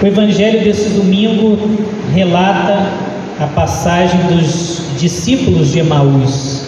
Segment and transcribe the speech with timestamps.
[0.00, 1.58] O evangelho desse domingo
[2.14, 2.86] relata
[3.40, 6.66] a passagem dos discípulos de Emaús.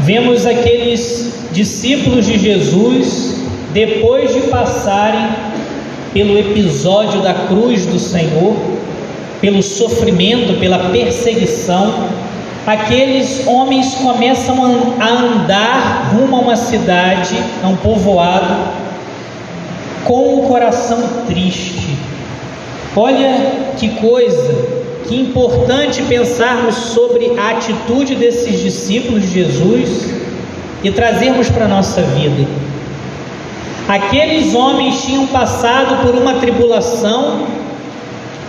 [0.00, 3.36] Vemos aqueles discípulos de Jesus,
[3.72, 5.24] depois de passarem
[6.12, 8.56] pelo episódio da cruz do Senhor,
[9.40, 12.08] pelo sofrimento, pela perseguição,
[12.66, 14.56] aqueles homens começam
[15.00, 18.56] a andar rumo a uma cidade, a um povoado,
[20.04, 22.11] com o coração triste.
[22.94, 24.54] Olha que coisa,
[25.08, 30.12] que importante pensarmos sobre a atitude desses discípulos de Jesus
[30.84, 32.46] e trazermos para a nossa vida.
[33.88, 37.46] Aqueles homens tinham passado por uma tribulação,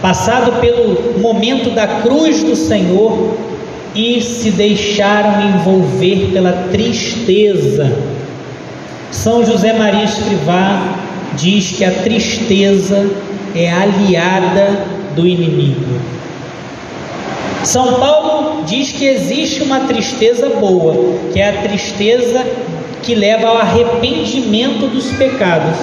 [0.01, 3.35] passado pelo momento da cruz do Senhor
[3.95, 7.95] e se deixaram envolver pela tristeza.
[9.09, 10.81] São José Maria Escrivá
[11.35, 13.09] diz que a tristeza
[13.55, 15.99] é aliada do inimigo.
[17.63, 22.45] São Paulo diz que existe uma tristeza boa, que é a tristeza
[23.01, 25.77] que leva ao arrependimento dos pecados.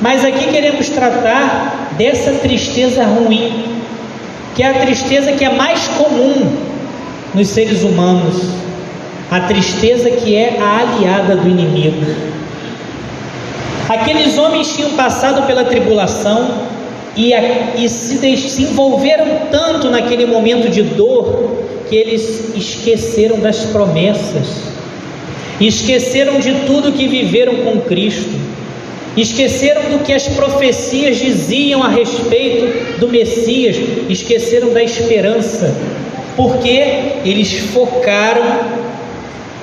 [0.00, 3.76] Mas aqui queremos tratar dessa tristeza ruim,
[4.54, 6.52] que é a tristeza que é mais comum
[7.34, 8.48] nos seres humanos,
[9.30, 12.06] a tristeza que é a aliada do inimigo.
[13.88, 16.48] Aqueles homens tinham passado pela tribulação,
[17.16, 17.32] e,
[17.82, 21.56] e se, se envolveram tanto naquele momento de dor
[21.88, 24.46] que eles esqueceram das promessas,
[25.60, 28.30] esqueceram de tudo que viveram com Cristo,
[29.16, 33.76] esqueceram do que as profecias diziam a respeito do Messias,
[34.10, 35.74] esqueceram da esperança,
[36.36, 38.60] porque eles focaram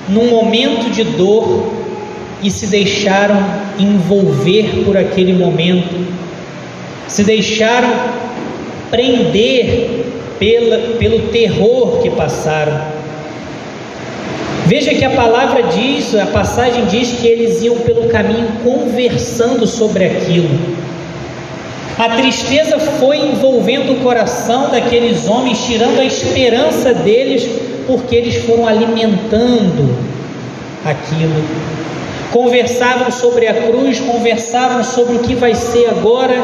[0.08, 1.72] num momento de dor
[2.42, 3.36] e se deixaram
[3.78, 6.23] envolver por aquele momento
[7.08, 7.90] se deixaram
[8.90, 10.04] prender
[10.38, 12.80] pela, pelo terror que passaram.
[14.66, 20.06] Veja que a palavra diz, a passagem diz que eles iam pelo caminho conversando sobre
[20.06, 20.48] aquilo.
[21.98, 27.46] A tristeza foi envolvendo o coração daqueles homens, tirando a esperança deles,
[27.86, 29.96] porque eles foram alimentando
[30.84, 31.44] aquilo.
[32.32, 36.34] Conversavam sobre a cruz, conversavam sobre o que vai ser agora,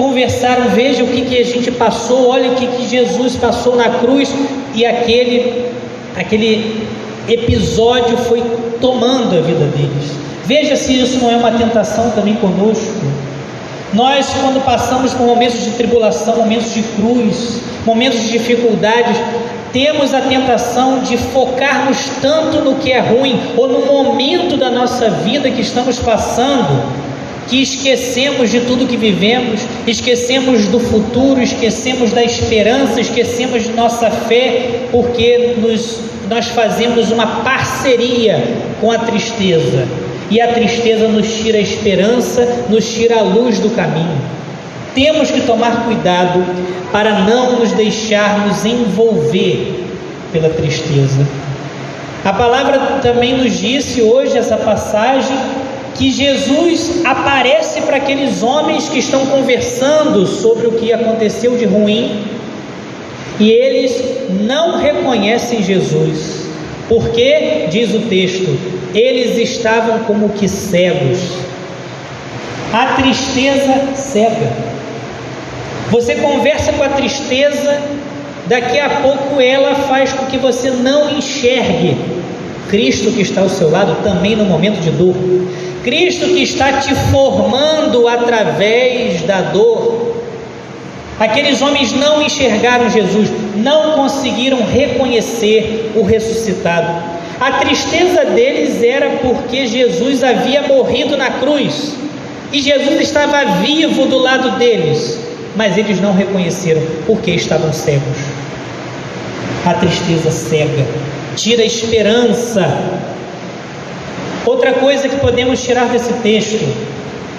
[0.00, 3.90] conversaram, veja o que, que a gente passou, olha o que, que Jesus passou na
[3.90, 4.34] cruz,
[4.74, 5.66] e aquele,
[6.16, 6.86] aquele
[7.28, 8.42] episódio foi
[8.80, 10.16] tomando a vida deles.
[10.46, 12.94] Veja se isso não é uma tentação também conosco.
[13.92, 19.18] Nós, quando passamos por momentos de tribulação, momentos de cruz, momentos de dificuldades,
[19.70, 25.10] temos a tentação de focarmos tanto no que é ruim ou no momento da nossa
[25.10, 26.82] vida que estamos passando,
[27.48, 34.10] que esquecemos de tudo que vivemos, esquecemos do futuro, esquecemos da esperança, esquecemos de nossa
[34.10, 38.42] fé, porque nos, nós fazemos uma parceria
[38.80, 39.86] com a tristeza.
[40.30, 44.16] E a tristeza nos tira a esperança, nos tira a luz do caminho.
[44.94, 46.44] Temos que tomar cuidado
[46.92, 49.86] para não nos deixarmos envolver
[50.32, 51.26] pela tristeza.
[52.24, 55.36] A palavra também nos disse hoje, essa passagem,
[56.00, 62.24] que Jesus aparece para aqueles homens que estão conversando sobre o que aconteceu de ruim
[63.38, 64.02] e eles
[64.40, 66.46] não reconhecem Jesus,
[66.88, 68.58] porque, diz o texto,
[68.94, 71.18] eles estavam como que cegos.
[72.72, 74.56] A tristeza cega.
[75.90, 77.78] Você conversa com a tristeza,
[78.46, 81.94] daqui a pouco ela faz com que você não enxergue
[82.70, 85.14] Cristo que está ao seu lado também no momento de dor.
[85.82, 90.14] Cristo que está te formando através da dor.
[91.18, 97.20] Aqueles homens não enxergaram Jesus, não conseguiram reconhecer o ressuscitado.
[97.40, 101.94] A tristeza deles era porque Jesus havia morrido na cruz
[102.52, 105.18] e Jesus estava vivo do lado deles,
[105.56, 108.18] mas eles não reconheceram porque estavam cegos.
[109.64, 110.86] A tristeza cega
[111.36, 112.62] tira a esperança
[114.46, 116.64] Outra coisa que podemos tirar desse texto,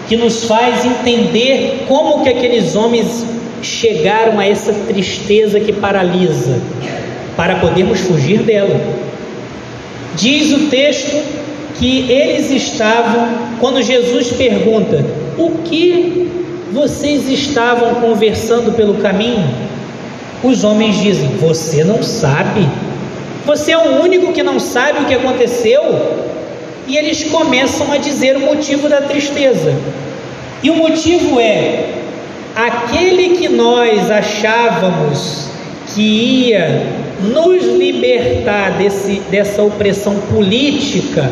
[0.08, 3.26] que nos faz entender como que aqueles homens
[3.62, 6.62] chegaram a essa tristeza que paralisa,
[7.36, 8.80] para podermos fugir dela.
[10.16, 11.18] Diz o texto
[11.80, 15.04] que eles estavam, quando Jesus pergunta:
[15.38, 16.30] O que
[16.72, 19.50] vocês estavam conversando pelo caminho?
[20.44, 22.68] Os homens dizem: Você não sabe.
[23.46, 26.31] Você é o único que não sabe o que aconteceu
[26.88, 29.74] e eles começam a dizer o motivo da tristeza.
[30.64, 31.86] E o motivo é:
[32.56, 35.50] aquele que nós achávamos
[35.94, 36.84] que ia
[37.22, 41.30] nos libertar desse, dessa opressão política,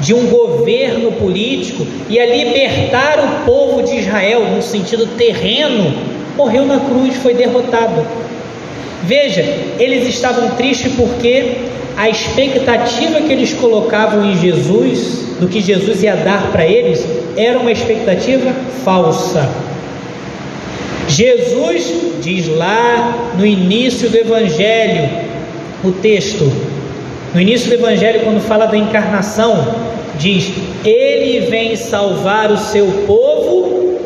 [0.00, 5.92] de um governo político, ia libertar o povo de Israel, no sentido terreno,
[6.36, 8.06] morreu na cruz, foi derrotado.
[9.04, 9.42] Veja,
[9.78, 11.56] eles estavam tristes porque
[11.96, 17.04] a expectativa que eles colocavam em Jesus, do que Jesus ia dar para eles,
[17.36, 18.52] era uma expectativa
[18.84, 19.48] falsa.
[21.08, 21.92] Jesus
[22.22, 25.08] diz lá no início do Evangelho,
[25.82, 26.52] o texto,
[27.34, 29.74] no início do Evangelho, quando fala da encarnação,
[30.18, 30.52] diz:
[30.84, 33.98] Ele vem salvar o seu povo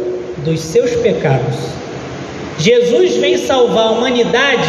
[0.44, 1.81] dos seus pecados.
[2.58, 4.68] Jesus vem salvar a humanidade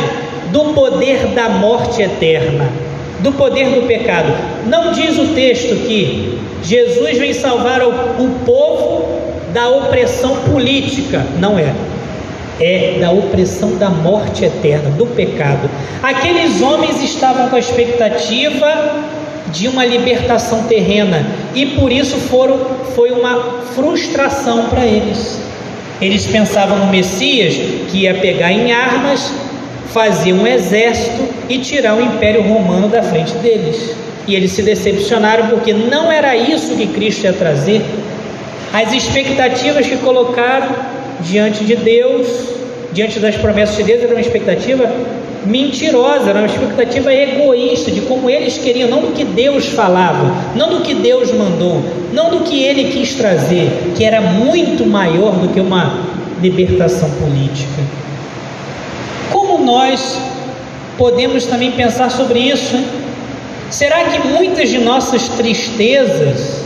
[0.52, 2.70] do poder da morte eterna,
[3.20, 4.34] do poder do pecado.
[4.66, 9.22] Não diz o texto que Jesus vem salvar o, o povo
[9.54, 11.74] da opressão política, não é
[12.60, 15.70] é da opressão da morte eterna, do pecado.
[16.02, 19.04] Aqueles homens estavam com a expectativa
[19.52, 22.60] de uma libertação terrena e por isso foram,
[22.96, 25.40] foi uma frustração para eles.
[26.02, 27.56] Eles pensavam no Messias
[27.90, 29.32] que ia pegar em armas,
[29.94, 33.96] fazer um exército e tirar o Império Romano da frente deles.
[34.28, 37.82] E eles se decepcionaram porque não era isso que Cristo ia trazer.
[38.74, 40.76] As expectativas que colocaram
[41.22, 42.28] diante de Deus,
[42.92, 44.90] diante das promessas de Deus, era uma expectativa
[45.46, 50.82] mentirosa, uma expectativa egoísta de como eles queriam, não do que Deus falava, não do
[50.82, 55.60] que Deus mandou, não do que ele quis trazer, que era muito maior do que
[55.60, 56.00] uma
[56.42, 57.82] libertação política.
[59.32, 60.20] Como nós
[60.98, 62.76] podemos também pensar sobre isso?
[62.76, 62.86] Hein?
[63.70, 66.64] Será que muitas de nossas tristezas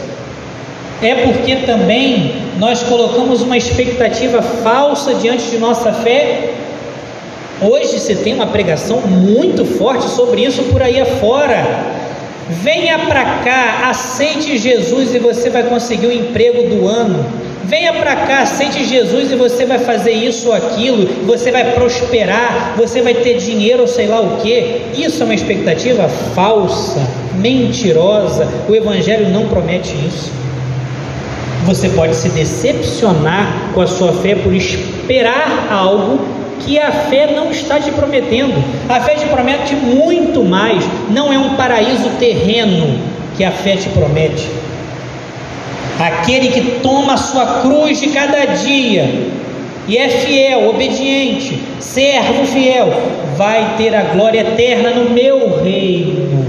[1.01, 6.53] é porque também nós colocamos uma expectativa falsa diante de nossa fé.
[7.62, 11.65] Hoje se tem uma pregação muito forte sobre isso por aí afora.
[12.62, 17.25] Venha para cá, aceite Jesus e você vai conseguir o emprego do ano.
[17.65, 22.75] Venha para cá, aceite Jesus e você vai fazer isso ou aquilo, você vai prosperar,
[22.77, 24.83] você vai ter dinheiro ou sei lá o que.
[24.95, 27.01] Isso é uma expectativa falsa,
[27.36, 28.48] mentirosa.
[28.69, 30.31] O Evangelho não promete isso.
[31.65, 36.19] Você pode se decepcionar com a sua fé por esperar algo
[36.65, 38.54] que a fé não está te prometendo.
[38.89, 40.83] A fé te promete muito mais.
[41.09, 43.00] Não é um paraíso terreno
[43.36, 44.48] que a fé te promete.
[46.00, 49.27] Aquele que toma a sua cruz de cada dia
[49.88, 52.92] e é fiel, obediente, servo fiel,
[53.38, 56.45] vai ter a glória eterna no meu reino.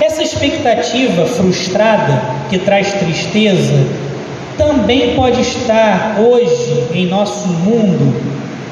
[0.00, 3.74] Essa expectativa frustrada que traz tristeza
[4.88, 8.18] também pode estar hoje em nosso mundo,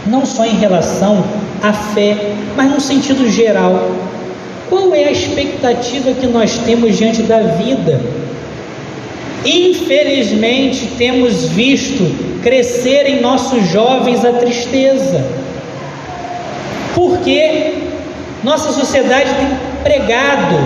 [0.07, 1.23] não só em relação
[1.63, 2.17] à fé,
[2.57, 3.91] mas no sentido geral.
[4.71, 8.01] Qual é a expectativa que nós temos diante da vida?
[9.45, 12.11] Infelizmente, temos visto
[12.43, 15.23] crescer em nossos jovens a tristeza,
[16.95, 17.75] porque
[18.43, 19.49] nossa sociedade tem
[19.83, 20.57] pregado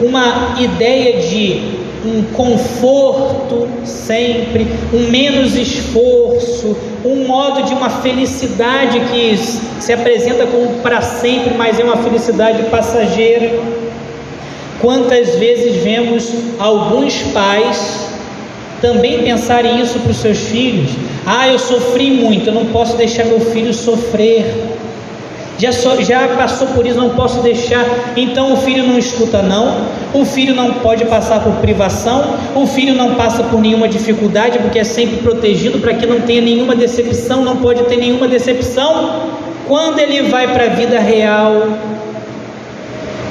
[0.00, 9.36] uma ideia de um conforto sempre, um menos esforço, um modo de uma felicidade que
[9.36, 13.58] se apresenta como para sempre, mas é uma felicidade passageira.
[14.80, 18.08] Quantas vezes vemos alguns pais
[18.82, 20.90] também pensarem isso para os seus filhos?
[21.24, 24.44] Ah, eu sofri muito, eu não posso deixar meu filho sofrer
[25.58, 27.84] já, so, já passou por isso, não posso deixar.
[28.16, 29.86] Então o filho não escuta, não.
[30.14, 32.36] O filho não pode passar por privação.
[32.54, 36.40] O filho não passa por nenhuma dificuldade, porque é sempre protegido para que não tenha
[36.40, 37.44] nenhuma decepção.
[37.44, 39.32] Não pode ter nenhuma decepção.
[39.66, 41.66] Quando ele vai para a vida real,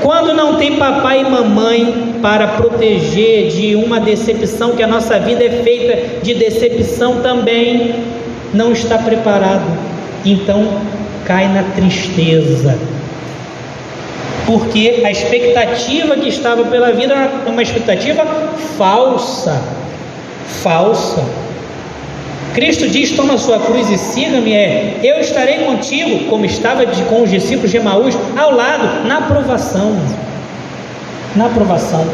[0.02, 5.46] quando não tem papai e mamãe para proteger de uma decepção, que a nossa vida
[5.46, 7.96] é feita de decepção também,
[8.54, 9.64] não está preparado.
[10.26, 10.68] Então,
[11.24, 12.78] cai na tristeza.
[14.46, 18.26] Porque a expectativa que estava pela vida era uma expectativa
[18.78, 19.62] falsa.
[20.62, 21.24] Falsa.
[22.54, 24.54] Cristo diz: Toma sua cruz e siga-me.
[24.54, 29.20] É, eu estarei contigo, como estava de, com os discípulos de Emaús, ao lado, na
[29.20, 29.98] aprovação.
[31.36, 32.06] Na aprovação.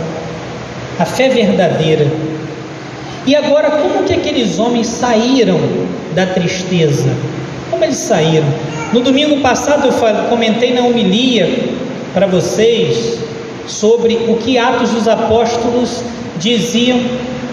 [0.99, 2.07] A fé verdadeira.
[3.25, 5.59] E agora, como que aqueles homens saíram
[6.13, 7.09] da tristeza?
[7.69, 8.47] Como eles saíram?
[8.93, 11.78] No domingo passado eu comentei na homilia
[12.13, 13.19] para vocês
[13.67, 16.03] sobre o que Atos dos Apóstolos
[16.37, 16.99] diziam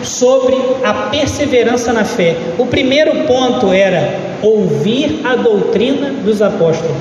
[0.03, 2.37] sobre a perseverança na fé.
[2.59, 6.97] O primeiro ponto era ouvir a doutrina dos apóstolos.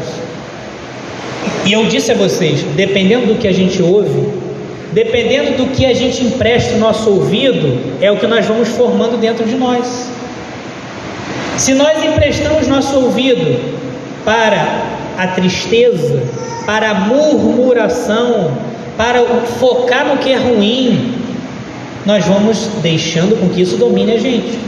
[1.65, 4.27] E eu disse a vocês, dependendo do que a gente ouve,
[4.93, 9.19] dependendo do que a gente empresta o nosso ouvido, é o que nós vamos formando
[9.19, 10.09] dentro de nós.
[11.57, 13.59] Se nós emprestamos nosso ouvido
[14.23, 16.21] para a tristeza,
[16.65, 18.51] para a murmuração,
[18.97, 19.23] para
[19.59, 21.13] focar no que é ruim,
[22.05, 24.59] nós vamos deixando com que isso domine a gente.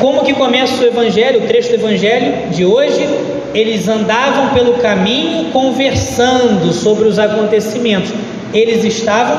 [0.00, 3.08] Como que começa o evangelho, o trecho do evangelho de hoje?
[3.54, 8.12] Eles andavam pelo caminho conversando sobre os acontecimentos.
[8.52, 9.38] Eles estavam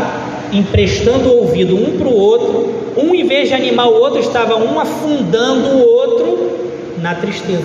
[0.54, 4.56] emprestando o ouvido um para o outro, um em vez de animar o outro, estava
[4.56, 6.52] um afundando o outro
[7.02, 7.64] na tristeza.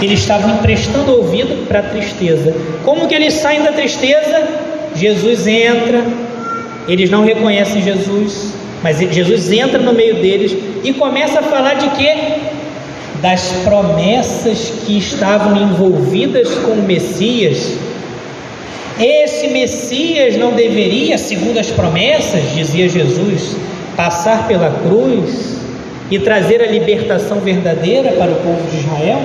[0.00, 2.54] Eles estavam emprestando ouvido para a tristeza.
[2.84, 4.46] Como que eles saem da tristeza?
[4.94, 6.04] Jesus entra,
[6.86, 11.88] eles não reconhecem Jesus, mas Jesus entra no meio deles e começa a falar de
[11.90, 12.14] quê?
[13.20, 17.76] Das promessas que estavam envolvidas com o Messias.
[19.00, 23.56] Esse Messias não deveria, segundo as promessas, dizia Jesus,
[23.96, 25.56] passar pela cruz
[26.10, 29.20] e trazer a libertação verdadeira para o povo de Israel?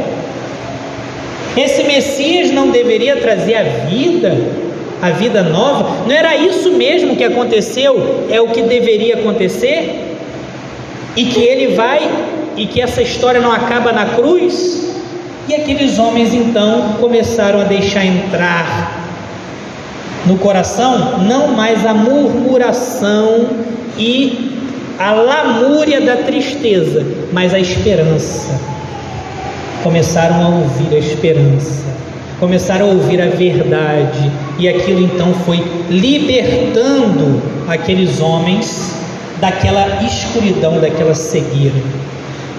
[1.60, 4.70] Esse Messias não deveria trazer a vida
[5.01, 6.06] a vida nova?
[6.06, 8.25] Não era isso mesmo que aconteceu?
[8.30, 10.18] É o que deveria acontecer?
[11.16, 12.10] E que ele vai
[12.58, 14.94] e que essa história não acaba na cruz?
[15.48, 19.00] E aqueles homens então começaram a deixar entrar
[20.25, 23.48] no coração não mais a murmuração
[23.98, 24.51] e
[25.00, 28.79] a lamúria da tristeza, mas a esperança.
[29.84, 31.90] Começaram a ouvir a esperança
[32.40, 38.96] começaram a ouvir a verdade, e aquilo então foi libertando aqueles homens
[39.42, 41.76] daquela escuridão, daquela cegueira.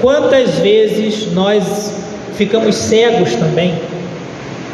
[0.00, 1.94] Quantas vezes nós
[2.34, 3.74] ficamos cegos também,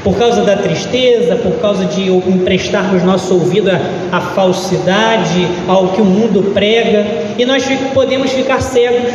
[0.02, 3.80] por causa da tristeza, por causa de emprestarmos nosso ouvido à,
[4.16, 7.06] à falsidade, ao que o mundo prega,
[7.38, 9.12] e nós podemos ficar cegos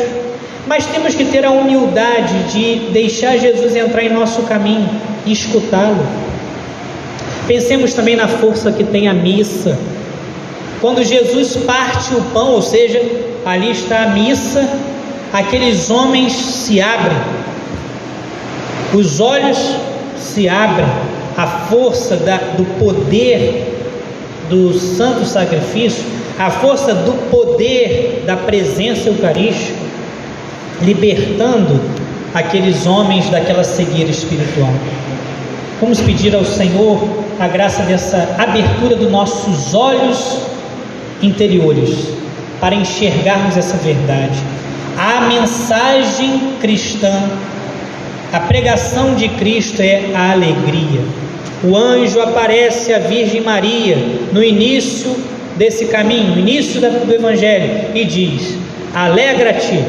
[0.68, 4.90] mas temos que ter a humildade de deixar Jesus entrar em nosso caminho
[5.26, 6.06] e escutá-lo.
[7.48, 9.78] Pensemos também na força que tem a missa.
[10.80, 13.02] Quando Jesus parte o pão, ou seja,
[13.46, 14.68] ali está a missa,
[15.34, 17.18] aqueles homens se abrem,
[18.94, 19.58] os olhos
[20.18, 20.86] se abrem,
[21.38, 23.68] a força da, do poder
[24.50, 26.04] do santo sacrifício,
[26.38, 29.81] a força do poder da presença eucarística
[30.84, 31.80] libertando
[32.34, 34.74] aqueles homens daquela cegueira espiritual.
[35.80, 37.08] Vamos pedir ao Senhor
[37.40, 40.38] a graça dessa abertura dos nossos olhos
[41.22, 42.10] interiores
[42.60, 44.38] para enxergarmos essa verdade.
[44.98, 47.24] A mensagem cristã,
[48.32, 51.02] a pregação de Cristo é a alegria.
[51.64, 53.98] O anjo aparece à Virgem Maria
[54.32, 55.16] no início
[55.58, 58.56] desse caminho, no início do Evangelho, e diz:
[58.94, 59.84] Alegra-te,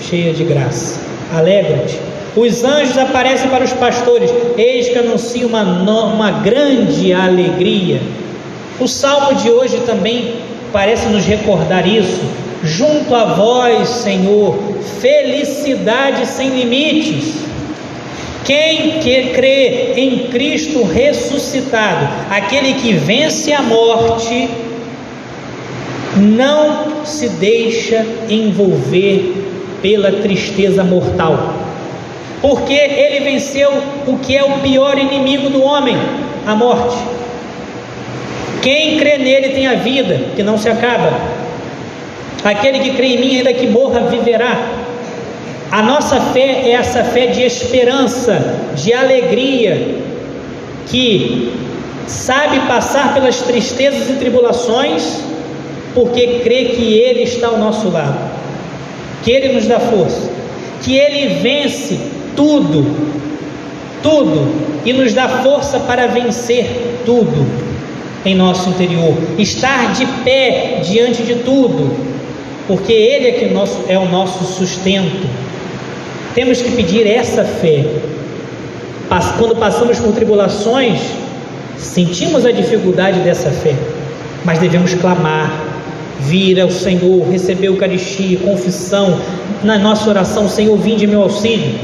[0.00, 1.00] cheia de graça.
[1.32, 1.98] Alegra-te.
[2.36, 8.00] Os anjos aparecem para os pastores, eis que anuncia uma, uma grande alegria.
[8.78, 10.34] O salmo de hoje também
[10.72, 12.20] parece nos recordar isso.
[12.62, 14.58] Junto a vós, Senhor,
[15.00, 17.34] felicidade sem limites.
[18.44, 24.48] Quem que crê em Cristo ressuscitado, aquele que vence a morte,
[26.16, 29.49] não se deixa envolver
[29.82, 31.54] pela tristeza mortal.
[32.40, 33.70] Porque ele venceu
[34.06, 35.96] o que é o pior inimigo do homem,
[36.46, 36.96] a morte.
[38.62, 41.12] Quem crê nele tem a vida que não se acaba.
[42.42, 44.56] Aquele que crê em mim, ainda que morra, viverá.
[45.70, 49.98] A nossa fé é essa fé de esperança, de alegria,
[50.88, 51.52] que
[52.06, 55.22] sabe passar pelas tristezas e tribulações,
[55.94, 58.29] porque crê que Ele está ao nosso lado
[59.22, 60.30] que Ele nos dá força,
[60.82, 61.98] que Ele vence
[62.36, 62.84] tudo,
[64.02, 64.48] tudo,
[64.84, 67.46] e nos dá força para vencer tudo
[68.24, 71.90] em nosso interior, estar de pé diante de tudo,
[72.66, 75.26] porque Ele é, que nosso, é o nosso sustento.
[76.34, 77.84] Temos que pedir essa fé.
[79.38, 81.00] Quando passamos por tribulações,
[81.76, 83.74] sentimos a dificuldade dessa fé,
[84.44, 85.50] mas devemos clamar,
[86.20, 89.20] vir ao Senhor, receber Eucaristia, confissão,
[89.62, 91.74] na nossa oração, Senhor, vinde meu auxílio.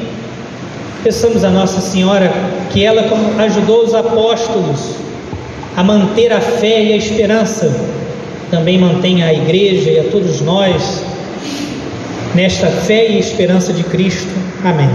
[1.02, 2.32] Peçamos a Nossa Senhora
[2.70, 3.02] que ela,
[3.38, 4.96] ajudou os apóstolos
[5.76, 7.72] a manter a fé e a esperança,
[8.50, 11.02] também mantenha a igreja e a todos nós
[12.34, 14.28] nesta fé e esperança de Cristo.
[14.64, 14.88] Amém.